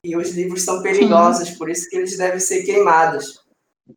[0.04, 1.56] E os livros são perigosos, Sim.
[1.58, 3.44] por isso que eles devem ser queimados.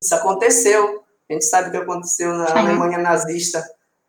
[0.01, 1.03] Isso aconteceu.
[1.29, 2.59] A gente sabe o que aconteceu na Sim.
[2.59, 3.65] Alemanha nazista,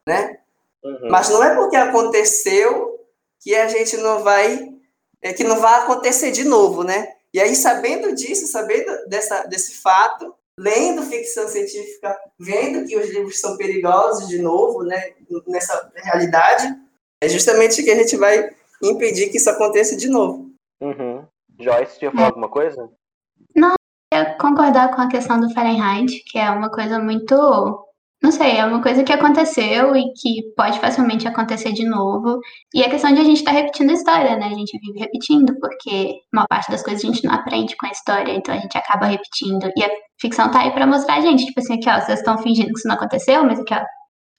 [0.08, 0.38] né?
[0.84, 1.10] Uhum.
[1.10, 3.00] Mas não é porque aconteceu
[3.42, 4.74] que a gente não vai,
[5.22, 7.14] é, que não vai acontecer de novo, né?
[7.34, 13.40] E aí, sabendo disso, sabendo dessa, desse fato, lendo ficção científica, vendo que os livros
[13.40, 15.14] são perigosos de novo, né,
[15.48, 16.76] nessa realidade,
[17.22, 18.50] é justamente que a gente vai
[18.82, 20.52] impedir que isso aconteça de novo.
[20.82, 21.26] Uhum.
[21.60, 22.90] Joyce, tinha falado alguma coisa?
[23.56, 23.74] Não,
[24.14, 27.88] eu concordar com a questão do Fahrenheit, que é uma coisa muito.
[28.24, 32.40] Não sei, é uma coisa que aconteceu e que pode facilmente acontecer de novo.
[32.74, 34.46] E a questão de a gente estar tá repetindo a história, né?
[34.46, 37.92] A gente vive repetindo, porque uma parte das coisas a gente não aprende com a
[37.92, 39.70] história, então a gente acaba repetindo.
[39.76, 39.90] E a
[40.22, 42.80] ficção tá aí pra mostrar a gente, tipo assim, aqui, ó, vocês estão fingindo que
[42.80, 43.84] isso não aconteceu, mas aqui, ó,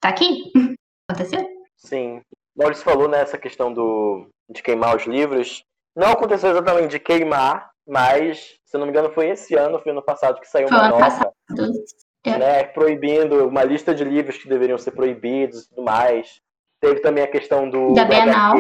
[0.01, 0.51] tá aqui.
[1.11, 1.47] aconteceu?
[1.77, 2.23] Sim.
[2.57, 5.63] Maurício falou nessa questão do, de queimar os livros.
[5.95, 10.03] Não aconteceu exatamente de queimar, mas, se não me engano, foi esse ano, foi ano
[10.03, 11.31] passado que saiu uma nota
[12.25, 12.39] é.
[12.39, 16.41] né, proibindo uma lista de livros que deveriam ser proibidos e tudo mais.
[16.81, 18.57] Teve também a questão do, da Bienal.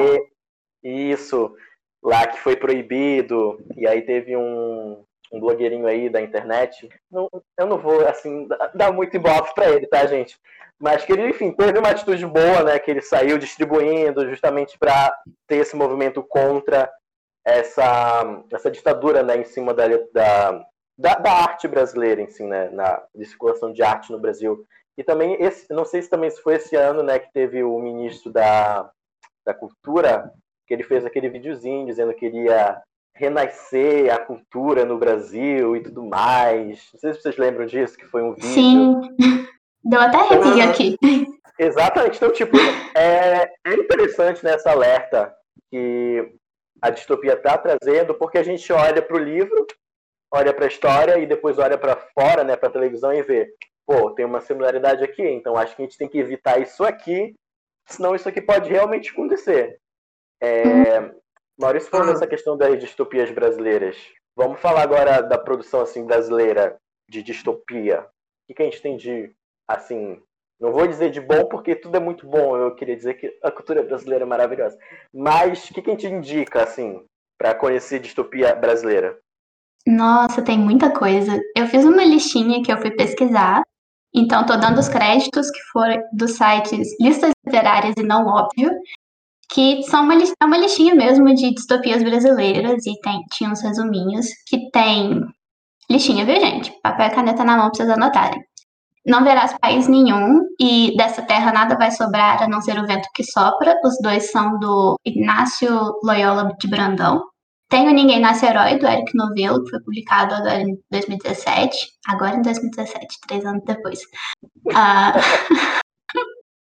[0.82, 1.54] isso,
[2.02, 6.88] lá que foi proibido, e aí teve um, um blogueirinho aí da internet.
[7.10, 10.38] Não, eu não vou, assim, dar muito ibope pra ele, tá, gente?
[10.78, 12.78] Mas que ele, enfim, teve uma atitude boa, né?
[12.78, 15.14] Que ele saiu distribuindo justamente para
[15.46, 16.90] ter esse movimento contra
[17.44, 20.64] essa, essa ditadura né, em cima da, da,
[20.96, 24.64] da, da arte brasileira, em si, né, na de circulação de arte no Brasil.
[24.96, 28.32] E também, esse, não sei se também foi esse ano né, que teve o ministro
[28.32, 28.90] da,
[29.44, 30.32] da Cultura,
[30.66, 32.80] que ele fez aquele videozinho dizendo que iria
[33.16, 36.88] renascer a cultura no Brasil e tudo mais.
[36.92, 38.52] Não sei se vocês lembram disso, que foi um vídeo.
[38.52, 39.00] Sim,
[39.84, 40.96] deu até arrepio então, aqui.
[41.58, 42.16] Exatamente.
[42.16, 42.56] Então, tipo,
[42.96, 45.32] é, é interessante nessa alerta
[45.70, 46.34] que
[46.82, 49.66] a distopia está trazendo, porque a gente olha para o livro,
[50.34, 53.54] olha para a história e depois olha para fora, né, para a televisão e vê,
[53.86, 57.34] pô, tem uma similaridade aqui, então acho que a gente tem que evitar isso aqui,
[57.86, 59.78] senão isso aqui pode realmente acontecer.
[60.42, 61.12] É,
[61.58, 63.96] Maurício falou dessa questão das distopias brasileiras.
[64.36, 66.76] Vamos falar agora da produção assim brasileira
[67.08, 68.00] de distopia.
[68.00, 69.32] O que, que a gente tem de
[69.68, 70.20] assim
[70.60, 72.56] não vou dizer de bom, porque tudo é muito bom.
[72.56, 74.78] Eu queria dizer que a cultura brasileira é maravilhosa.
[75.12, 77.04] Mas o que, que a gente indica, assim,
[77.38, 79.18] para conhecer distopia brasileira?
[79.86, 81.38] Nossa, tem muita coisa.
[81.56, 83.62] Eu fiz uma listinha que eu fui pesquisar.
[84.14, 88.70] Então, tô dando os créditos que foram dos sites Listas Literárias e Não Óbvio,
[89.50, 94.26] que são uma, é uma listinha mesmo de distopias brasileiras e tem, tinha uns resuminhos
[94.46, 95.20] que tem
[95.90, 96.72] listinha, viu, gente?
[96.82, 98.40] Papel e caneta na mão pra vocês anotarem.
[99.06, 103.06] Não verás país nenhum, e dessa terra nada vai sobrar a não ser o vento
[103.14, 103.78] que sopra.
[103.84, 107.22] Os dois são do Ignácio Loyola de Brandão.
[107.74, 111.76] Tem o Ninguém Nasce Herói, do Eric Novello, que foi publicado agora em 2017.
[112.06, 113.98] Agora em 2017, três anos depois.
[114.68, 115.18] Uh...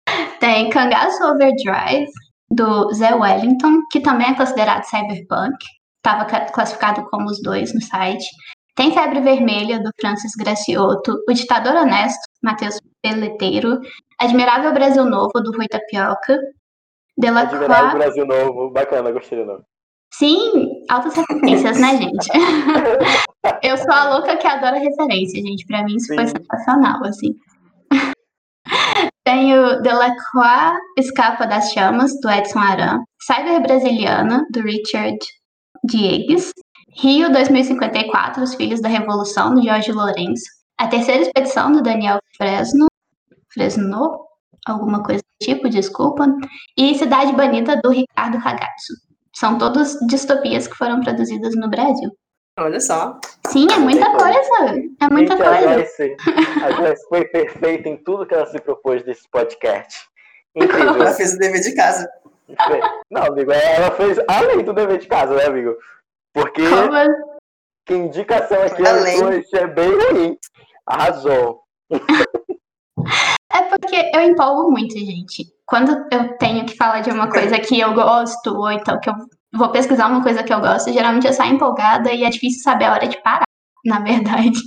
[0.41, 2.11] Tem Cangaço Overdrive,
[2.51, 5.55] do Zé Wellington, que também é considerado cyberpunk.
[5.99, 8.25] Estava classificado como os dois no site.
[8.75, 13.79] Tem Febre Vermelha, do Francis Gracioto, O Ditador Honesto, Matheus Peleteiro,
[14.19, 16.41] Admirável Brasil Novo, do Rui Tapioca,
[17.19, 17.65] Delacroix...
[17.65, 19.72] Admirável Brasil Novo, bacana, gostei do nome.
[20.13, 22.29] Sim, altas referências, né, gente?
[23.63, 25.67] Eu sou a louca que adora referência, gente.
[25.67, 26.15] Pra mim isso Sim.
[26.17, 27.35] foi sensacional, assim.
[29.25, 32.99] Tem o Delacroix Escapa das Chamas, do Edson Aran.
[33.23, 35.19] Cyber Brasiliana, do Richard
[35.85, 36.53] Diegues.
[36.95, 40.45] Rio 2054, Os Filhos da Revolução, do Jorge Lourenço.
[40.79, 42.87] A terceira expedição, do Daniel Fresno.
[43.53, 44.27] Fresno?
[44.67, 46.27] Alguma coisa do tipo, desculpa.
[46.77, 49.12] E Cidade Banida, do Ricardo Ragazzo.
[49.35, 52.11] São todas distopias que foram produzidas no Brasil.
[52.59, 53.19] Olha só.
[53.47, 54.39] Sim, é muita coisa.
[55.01, 55.71] É muita Gente, coisa.
[55.71, 56.17] A Joyce,
[56.63, 60.07] a Joyce foi perfeita em tudo que ela se propôs desse podcast.
[60.55, 60.95] Incrível.
[60.97, 62.11] Ela fez o dever de casa.
[63.11, 65.75] Não, amigo, ela fez além do dever de casa, né, amigo?
[66.35, 66.63] Porque
[67.87, 69.45] que indicação aqui Além.
[69.55, 70.39] é bem ruim.
[70.87, 71.63] Arrasou.
[73.55, 75.45] É porque eu empolgo muito, gente.
[75.73, 79.15] Quando eu tenho que falar de uma coisa que eu gosto, ou então que eu
[79.55, 82.85] vou pesquisar uma coisa que eu gosto, geralmente eu saio empolgada e é difícil saber
[82.85, 83.47] a hora de parar,
[83.83, 84.61] na verdade.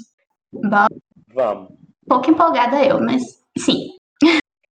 [0.51, 0.87] Bom,
[1.31, 1.69] Vamos.
[2.09, 3.21] pouco empolgada eu, mas
[3.55, 3.89] sim.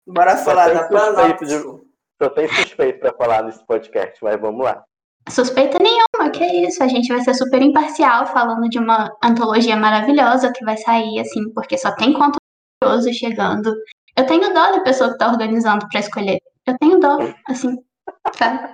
[0.08, 1.82] Bora falar da suspeito Panóptico.
[2.24, 4.86] Só tem suspeito pra falar nesse podcast, mas vamos lá.
[5.28, 6.82] Suspeita nenhuma, que é isso.
[6.82, 11.52] A gente vai ser super imparcial falando de uma antologia maravilhosa que vai sair, assim,
[11.54, 12.38] porque só tem conto
[12.82, 13.76] maravilhoso chegando.
[14.18, 16.40] Eu tenho dó da pessoa que tá organizando pra escolher.
[16.68, 17.78] Eu tenho dó, assim,
[18.38, 18.74] sabe?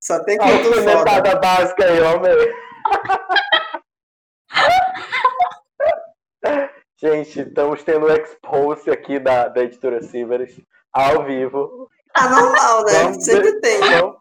[0.00, 0.52] Só tem foda.
[0.52, 2.32] alfinetada básica aí, homem.
[6.98, 10.58] Gente, estamos tendo um expose aqui da, da editora Silveres
[10.92, 11.88] ao vivo.
[12.14, 12.92] Ah, normal, né?
[13.02, 13.76] Vamos Sempre tem.
[13.76, 14.16] Então,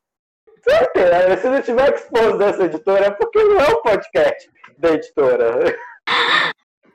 [0.68, 1.38] sempre, né?
[1.38, 5.78] Se não tiver expose dessa editora, é porque não é um podcast da editora.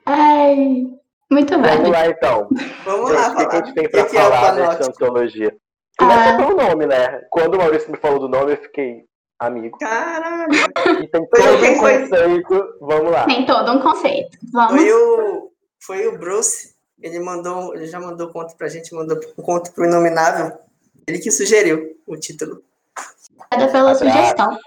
[0.05, 0.85] Ai,
[1.31, 1.91] muito Vamos bem.
[1.91, 2.47] lá, então.
[2.85, 4.51] Vamos lá o que, que a gente tem O pra que, que é o falar
[4.51, 5.05] dessa Panóptico?
[5.05, 5.55] antologia?
[5.97, 6.37] Começa Ah.
[6.37, 7.21] pelo nome, né?
[7.29, 9.03] Quando o Maurício me falou do nome, eu fiquei
[9.39, 9.77] amigo.
[9.79, 10.53] Caralho.
[10.53, 12.75] E tem todo um conceito.
[12.81, 13.25] Vamos lá.
[13.25, 14.37] Tem todo um conceito.
[14.51, 14.71] Vamos.
[14.81, 15.51] Foi o,
[15.83, 16.73] foi o Bruce.
[17.01, 20.51] Ele mandou, ele já mandou um conto pra gente, mandou um conto pro Inominável.
[21.07, 22.61] Ele que sugeriu o título.
[23.51, 24.05] Obrigada pela Abraço.
[24.05, 24.57] sugestão.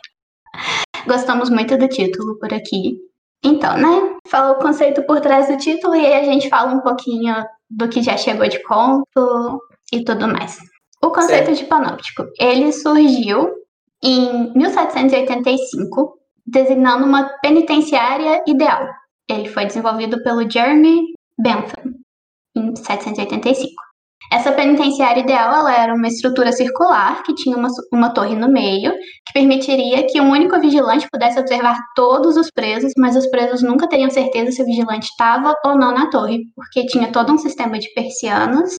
[1.07, 2.99] Gostamos muito do título por aqui.
[3.43, 4.14] Então, né?
[4.29, 7.35] Fala o conceito por trás do título e aí a gente fala um pouquinho
[7.69, 9.61] do que já chegou de conto
[9.93, 10.59] e tudo mais.
[11.03, 13.53] O conceito de panóptico, ele surgiu
[14.03, 18.89] em 1785, designando uma penitenciária ideal.
[19.29, 21.95] Ele foi desenvolvido pelo Jeremy Bentham
[22.57, 23.73] em 1785.
[24.33, 28.93] Essa penitenciária ideal ela era uma estrutura circular que tinha uma, uma torre no meio,
[28.93, 33.89] que permitiria que um único vigilante pudesse observar todos os presos, mas os presos nunca
[33.89, 37.79] teriam certeza se o vigilante estava ou não na torre, porque tinha todo um sistema
[37.79, 38.77] de persianas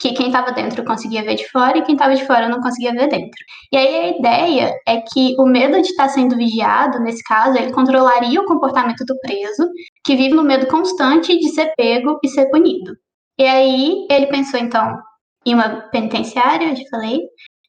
[0.00, 2.92] que quem estava dentro conseguia ver de fora e quem estava de fora não conseguia
[2.92, 3.44] ver dentro.
[3.72, 7.72] E aí a ideia é que o medo de estar sendo vigiado, nesse caso, ele
[7.72, 9.68] controlaria o comportamento do preso,
[10.04, 12.92] que vive no medo constante de ser pego e ser punido.
[13.38, 14.98] E aí ele pensou, então,
[15.46, 17.20] em uma penitenciária, eu já falei,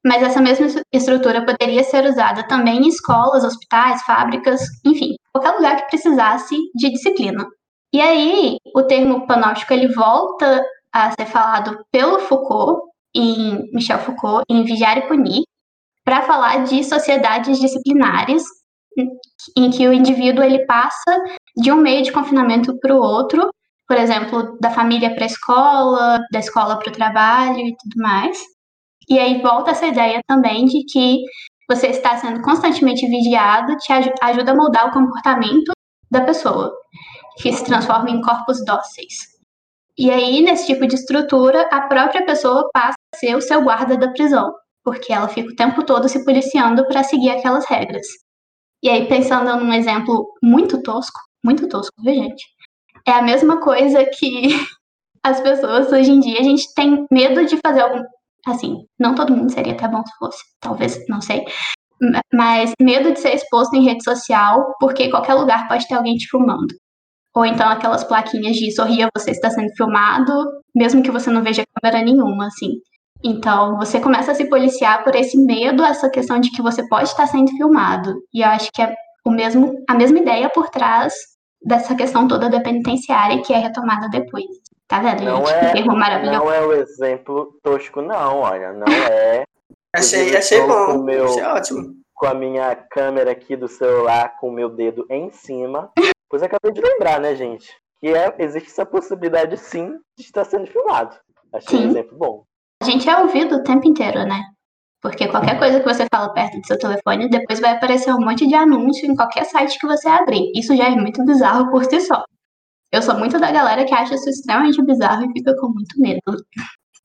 [0.05, 5.51] mas essa mesma estru- estrutura poderia ser usada também em escolas, hospitais, fábricas, enfim, qualquer
[5.51, 7.45] lugar que precisasse de disciplina.
[7.93, 12.82] E aí o termo panóptico ele volta a ser falado pelo Foucault,
[13.15, 15.43] em Michel Foucault, em Vigiar e Punir,
[16.03, 18.43] para falar de sociedades disciplinares
[19.55, 21.23] em que o indivíduo ele passa
[21.55, 23.49] de um meio de confinamento para o outro,
[23.89, 28.39] por exemplo, da família para a escola, da escola para o trabalho e tudo mais.
[29.10, 31.19] E aí volta essa ideia também de que
[31.69, 35.71] você está sendo constantemente vigiado, te aju- ajuda a moldar o comportamento
[36.12, 36.73] da pessoa,
[37.41, 39.15] que se transforma em corpos dóceis.
[39.97, 43.97] E aí, nesse tipo de estrutura, a própria pessoa passa a ser o seu guarda
[43.97, 48.08] da prisão, porque ela fica o tempo todo se policiando para seguir aquelas regras.
[48.84, 52.45] E aí, pensando num exemplo muito tosco, muito tosco, viu, gente?
[53.07, 54.49] É a mesma coisa que
[55.23, 58.03] as pessoas hoje em dia, a gente tem medo de fazer algum.
[58.47, 61.45] Assim, não todo mundo seria até bom se fosse, talvez, não sei.
[62.01, 66.15] Ma- Mas medo de ser exposto em rede social, porque qualquer lugar pode ter alguém
[66.15, 66.67] te filmando.
[67.35, 70.33] Ou então aquelas plaquinhas de sorria, você está sendo filmado,
[70.75, 72.71] mesmo que você não veja câmera nenhuma, assim.
[73.23, 77.09] Então, você começa a se policiar por esse medo, essa questão de que você pode
[77.09, 78.15] estar sendo filmado.
[78.33, 81.13] E eu acho que é o mesmo, a mesma ideia por trás
[81.61, 84.45] dessa questão toda da penitenciária que é retomada depois.
[84.87, 85.87] Tá vendo, Não gente?
[85.87, 88.73] é, não é o exemplo tosco, não, olha.
[88.73, 89.43] Não é.
[89.95, 91.03] Achei, achei bom.
[91.03, 91.93] meu- Achei ótimo.
[92.15, 95.91] com a minha câmera aqui do celular com o meu dedo em cima.
[96.29, 97.67] Pois acabei de lembrar, né, gente?
[97.99, 101.15] Que é, existe essa possibilidade sim de estar sendo filmado.
[101.53, 101.89] Achei um Sim.
[101.89, 102.43] exemplo bom.
[102.81, 104.41] A gente é ouvido o tempo inteiro, né?
[105.01, 108.45] Porque qualquer coisa que você fala perto do seu telefone, depois vai aparecer um monte
[108.45, 110.51] de anúncio em qualquer site que você abrir.
[110.53, 112.23] Isso já é muito bizarro por si só.
[112.91, 116.45] Eu sou muito da galera que acha isso extremamente bizarro e fica com muito medo.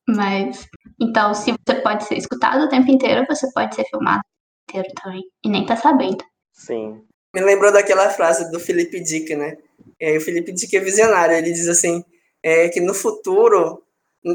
[0.09, 0.66] Mas,
[1.00, 4.88] então, se você pode ser escutado o tempo inteiro, você pode ser filmado o tempo
[4.88, 5.22] inteiro também.
[5.44, 6.24] E nem tá sabendo.
[6.52, 7.00] Sim.
[7.35, 9.57] Me lembrou daquela frase do Felipe Dick, né?
[10.00, 11.37] É, o Felipe Dick é visionário.
[11.37, 12.02] Ele diz assim,
[12.42, 13.83] é, que no futuro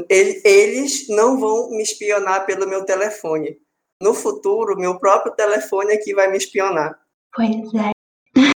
[0.08, 3.58] eles não vão me espionar pelo meu telefone.
[4.00, 6.98] No futuro, meu próprio telefone é que vai me espionar.
[7.34, 7.90] Pois é.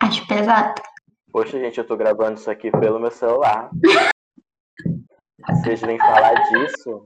[0.00, 0.80] Acho pesado.
[1.32, 3.70] Poxa, gente, eu tô gravando isso aqui pelo meu celular.
[5.48, 7.04] Vocês vêm falar disso?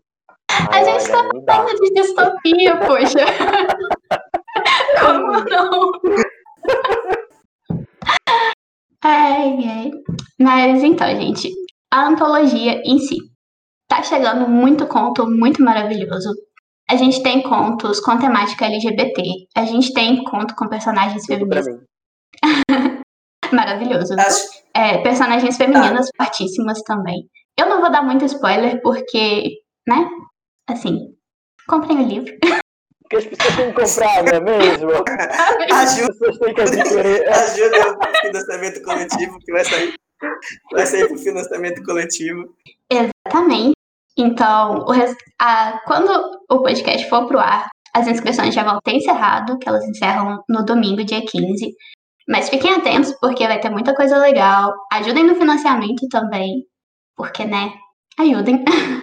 [0.50, 1.54] A Ai, gente dá.
[1.56, 3.24] Falando de distopia, poxa.
[5.00, 5.92] Como não?
[9.02, 9.90] Ai, ai.
[10.38, 11.52] Mas então, gente,
[11.90, 13.31] a antologia em si.
[13.92, 16.30] Tá chegando muito conto muito maravilhoso.
[16.90, 19.22] A gente tem contos com temática LGBT.
[19.54, 21.66] A gente tem conto com personagens femininas.
[23.52, 24.14] Maravilhoso.
[24.18, 27.28] Acho, É, personagens femininas fortíssimas também.
[27.58, 30.08] Eu não vou dar muito spoiler porque, né?
[30.68, 31.14] Assim,
[31.68, 32.34] comprem o livro.
[33.02, 34.90] Porque as pessoas têm que comprar, não é mesmo?
[35.70, 37.28] As ajuda, pessoas têm que adquirir.
[37.28, 39.94] ajuda o financiamento coletivo que vai sair.
[40.72, 42.56] Vai sair pro financiamento coletivo.
[42.90, 43.74] Exatamente.
[44.18, 46.10] Então, o res- a- quando
[46.50, 50.64] o podcast for pro ar, as inscrições já vão ter encerrado, que elas encerram no
[50.64, 51.74] domingo, dia 15.
[52.28, 54.72] Mas fiquem atentos, porque vai ter muita coisa legal.
[54.92, 56.64] Ajudem no financiamento também,
[57.16, 57.72] porque, né?
[58.18, 58.64] Ajudem.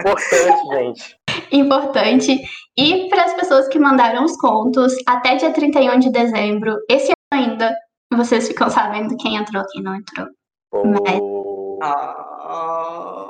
[0.00, 1.16] Importante, gente.
[1.52, 2.40] Importante.
[2.76, 7.42] E para as pessoas que mandaram os contos, até dia 31 de dezembro, esse ano
[7.42, 7.76] ainda,
[8.12, 10.26] vocês ficam sabendo quem entrou, quem não entrou.
[10.70, 12.31] Pô, Ah,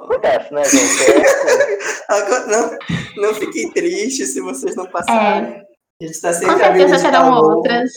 [0.05, 1.11] Acontece, né, gente?
[1.11, 2.79] É agora, não,
[3.17, 5.63] não fiquem tristes se vocês não passarem.
[6.01, 7.57] A gente tá sempre Com certeza calor.
[7.57, 7.91] outras.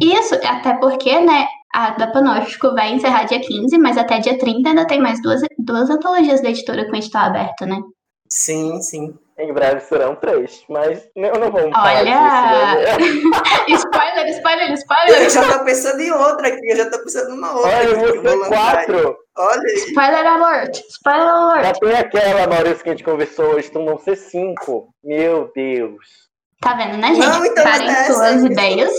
[0.00, 4.70] Isso, até porque, né, a da Panóstico vai encerrar dia 15, mas até dia 30
[4.70, 7.80] ainda tem mais duas, duas antologias da editora com edital aberto, né?
[8.28, 9.14] Sim, sim.
[9.38, 12.84] Em breve serão três, mas não, não falar Olha!
[12.84, 12.98] disso.
[12.98, 13.74] Né?
[13.74, 15.30] spoiler, spoiler, Eu spoiler!
[15.30, 17.70] já tô pensando em outra aqui, eu já tô pensando numa outra.
[17.70, 19.16] Olha, aqui eu vou quatro.
[19.40, 19.74] Olha aí.
[19.88, 20.80] Spoiler alert!
[20.90, 21.78] Spoiler Já alert!
[21.80, 24.94] tem aquela, Maurício, que a gente conversou hoje, então vão ser cinco.
[25.02, 26.28] Meu Deus.
[26.60, 27.26] Tá vendo, né, gente?
[27.26, 28.92] Não, então Parem não é suas ideias.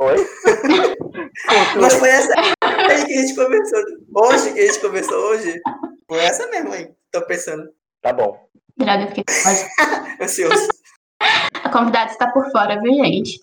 [0.00, 0.16] Oi?
[1.80, 3.80] Mas foi essa aí que a gente conversou.
[4.16, 5.60] Hoje, que a gente conversou hoje,
[6.08, 6.90] foi essa mesmo aí.
[7.12, 7.68] Tô pensando.
[8.02, 8.48] Tá bom.
[8.76, 9.24] Droga, fiquei.
[10.20, 10.68] Ansioso.
[11.62, 13.40] A convidada está por fora, viu, gente?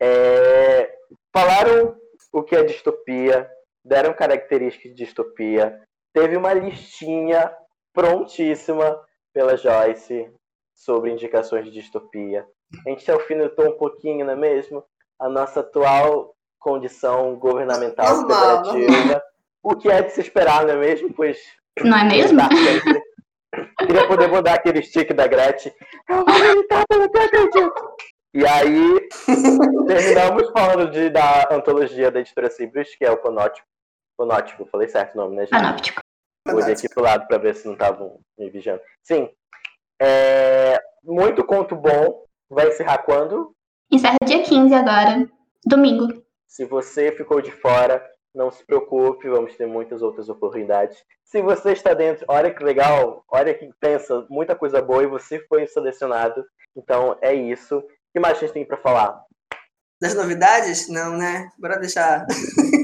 [0.00, 0.90] É,
[1.34, 1.94] falaram
[2.36, 3.50] o que é distopia,
[3.82, 5.80] deram características de distopia,
[6.12, 7.50] teve uma listinha
[7.94, 9.00] prontíssima
[9.32, 10.30] pela Joyce
[10.74, 12.46] sobre indicações de distopia.
[12.86, 14.84] A gente alfinetou um pouquinho, não é mesmo?
[15.18, 19.22] A nossa atual condição governamental Normal, federativa.
[19.62, 21.14] O que é de se esperar, não é mesmo?
[21.14, 21.38] Pois
[21.82, 22.38] Não é mesmo?
[22.38, 22.48] Tá.
[23.78, 25.72] Queria poder mandar aquele stick da Gretchen.
[26.10, 27.96] Eu vou militar pelo que eu acredito.
[28.36, 29.08] E aí,
[29.88, 33.66] terminamos falando de, da antologia da editora Cibris, que é o Panótipo.
[34.14, 35.52] Panótipo, falei certo o nome, né, gente?
[35.52, 36.02] Panóptico.
[36.46, 38.82] Olhei aqui pro lado pra ver se não estavam me vigiando.
[39.02, 39.30] Sim.
[39.98, 42.26] É, muito conto bom.
[42.50, 43.56] Vai encerrar quando?
[43.90, 45.26] Encerra dia 15 agora.
[45.64, 46.22] Domingo.
[46.46, 51.02] Se você ficou de fora, não se preocupe, vamos ter muitas outras oportunidades.
[51.24, 55.40] Se você está dentro, olha que legal, olha que pensa, muita coisa boa e você
[55.48, 56.44] foi selecionado.
[56.76, 57.82] Então é isso.
[58.16, 59.20] O que mais a gente tem para falar?
[60.00, 60.88] Das novidades?
[60.88, 61.50] Não, né?
[61.58, 62.24] Bora deixar.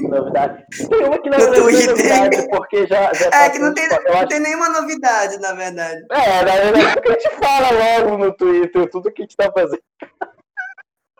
[0.07, 0.63] Novidade?
[0.87, 3.87] Tem uma que não No é novidade, porque já, já tá É que não tem,
[3.89, 6.05] não acho- tem nenhuma novidade, na verdade.
[6.11, 9.51] É, na verdade, porque a gente fala logo no Twitter tudo que a gente tá
[9.51, 9.81] fazendo.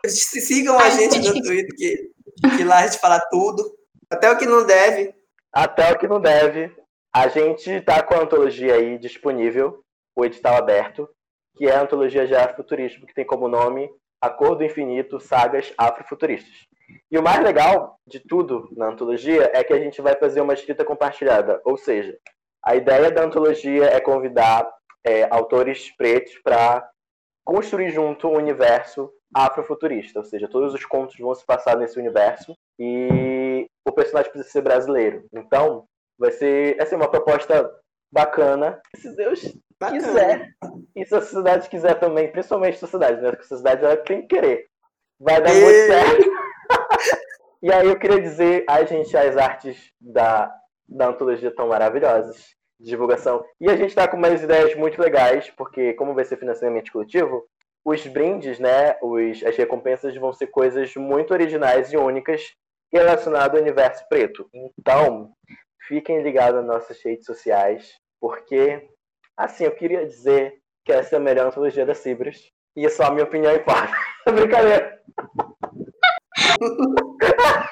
[0.06, 2.10] Sigam a gente no Twitter, que,
[2.56, 3.64] que lá a gente fala tudo.
[4.08, 5.12] Até o que não deve.
[5.52, 6.72] Até o que não deve.
[7.12, 9.82] A gente tá com a antologia aí disponível,
[10.14, 11.08] o edital aberto,
[11.56, 13.90] que é a antologia de afrofuturismo, que tem como nome
[14.24, 16.66] A Cor do Infinito, Sagas Afrofuturistas.
[17.10, 20.54] E o mais legal de tudo na antologia é que a gente vai fazer uma
[20.54, 22.16] escrita compartilhada, ou seja,
[22.64, 24.66] a ideia da antologia é convidar
[25.04, 26.88] é, autores pretos para
[27.44, 32.54] construir junto um universo afrofuturista, ou seja, todos os contos vão se passar nesse universo
[32.78, 35.26] e o personagem precisa ser brasileiro.
[35.34, 35.84] Então,
[36.18, 37.70] vai ser assim, uma proposta
[38.14, 38.80] bacana.
[38.96, 39.42] Se Deus
[39.78, 39.98] Bacana.
[40.00, 40.48] quiser,
[40.96, 43.30] e se a sociedade quiser também, principalmente a sociedade, né?
[43.30, 44.66] Porque a sociedade ela tem que querer.
[45.20, 46.30] Vai dar muito E- certo.
[47.62, 50.52] e aí eu queria dizer, ai gente, as artes da,
[50.88, 52.36] da antologia estão maravilhosas.
[52.80, 53.44] de Divulgação.
[53.60, 57.44] E a gente está com umas ideias muito legais, porque como vai ser financiamento coletivo,
[57.84, 58.96] os brindes, né?
[59.02, 62.42] Os, as recompensas vão ser coisas muito originais e únicas
[62.92, 64.48] relacionadas ao universo preto.
[64.78, 65.32] Então,
[65.86, 67.92] fiquem ligados nas nossas redes sociais,
[68.24, 68.88] porque,
[69.36, 72.38] assim, eu queria dizer que essa é a melhor antologia da Cibras.
[72.74, 73.92] E é só a minha opinião importa.
[74.24, 74.98] Brincadeira.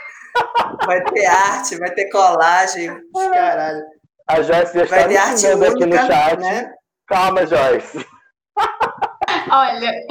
[0.85, 2.91] Vai ter arte, vai ter colagem.
[3.33, 3.83] Caralho.
[4.29, 6.41] A Joyce já Vai está ter me arte xingando aqui no única, chat.
[6.41, 6.75] né?
[7.07, 8.07] Calma, Joyce.
[9.51, 10.07] Olha,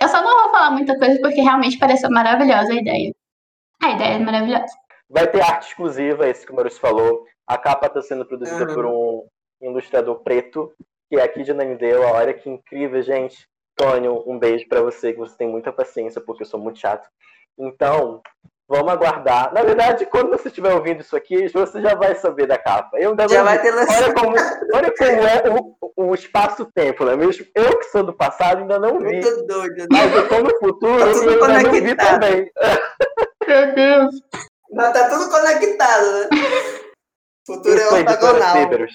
[0.00, 3.12] eu só não vou falar muita coisa porque realmente pareceu maravilhosa a ideia.
[3.82, 4.72] A ideia é maravilhosa.
[5.08, 7.24] Vai ter arte exclusiva, esse que o Maurício falou.
[7.48, 8.74] A capa está sendo produzida Uhum.
[8.74, 9.26] por um
[9.62, 10.72] ilustrador preto,
[11.10, 12.02] que é aqui de Nanideu.
[12.02, 13.48] Olha que incrível, gente.
[13.74, 17.08] Tônio, um beijo para você, que você tem muita paciência, porque eu sou muito chato.
[17.58, 18.20] Então,
[18.70, 19.50] Vamos aguardar.
[19.54, 22.98] Na verdade, quando você estiver ouvindo isso aqui, você já vai saber da capa.
[22.98, 24.02] Eu ainda Já não vai ter lançado.
[24.04, 24.36] Olha como,
[24.74, 25.42] olha como é
[25.96, 27.16] o, o espaço-tempo, né?
[27.16, 29.04] Mesmo eu que sou do passado ainda não vi.
[29.06, 29.74] Muito doido.
[29.74, 29.86] né?
[29.90, 32.50] Mas eu tô no futuro Tá e ainda não vi também.
[33.46, 34.14] Meu Deus.
[34.70, 36.28] Mas tá tudo conectado, né?
[37.48, 38.56] Futuro Isso, é ortogonal.
[38.58, 38.92] Ah, Deus.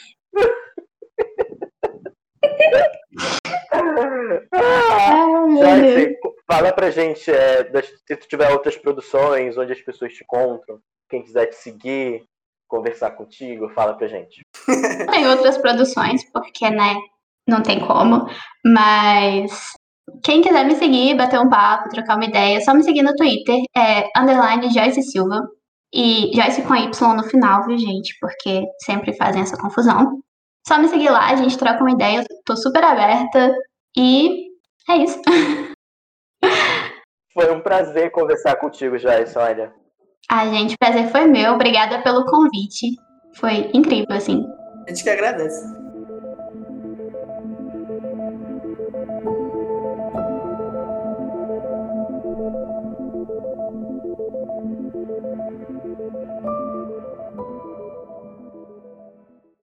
[5.59, 6.17] Joyce,
[6.49, 10.79] fala pra gente é, das- se tu tiver outras produções, onde as pessoas te encontram,
[11.09, 12.23] quem quiser te seguir,
[12.67, 14.41] conversar contigo, fala pra gente.
[15.11, 16.95] Tem outras produções, porque, né,
[17.47, 18.27] não tem como.
[18.65, 19.71] Mas
[20.23, 23.15] quem quiser me seguir, bater um papo, trocar uma ideia, é só me seguir no
[23.15, 25.41] Twitter, é underline Joyce Silva.
[25.93, 28.17] E Joyce com Y no final, viu, gente?
[28.19, 30.19] Porque sempre fazem essa confusão.
[30.67, 33.53] Só me seguir lá, a gente troca uma ideia, eu tô super aberta.
[33.95, 34.47] E
[34.89, 35.21] é isso.
[37.33, 39.73] Foi um prazer conversar contigo, Joyce, olha.
[40.29, 41.53] A gente, o prazer foi meu.
[41.53, 42.87] Obrigada pelo convite.
[43.35, 44.45] Foi incrível, assim.
[44.85, 45.82] A gente que agradece.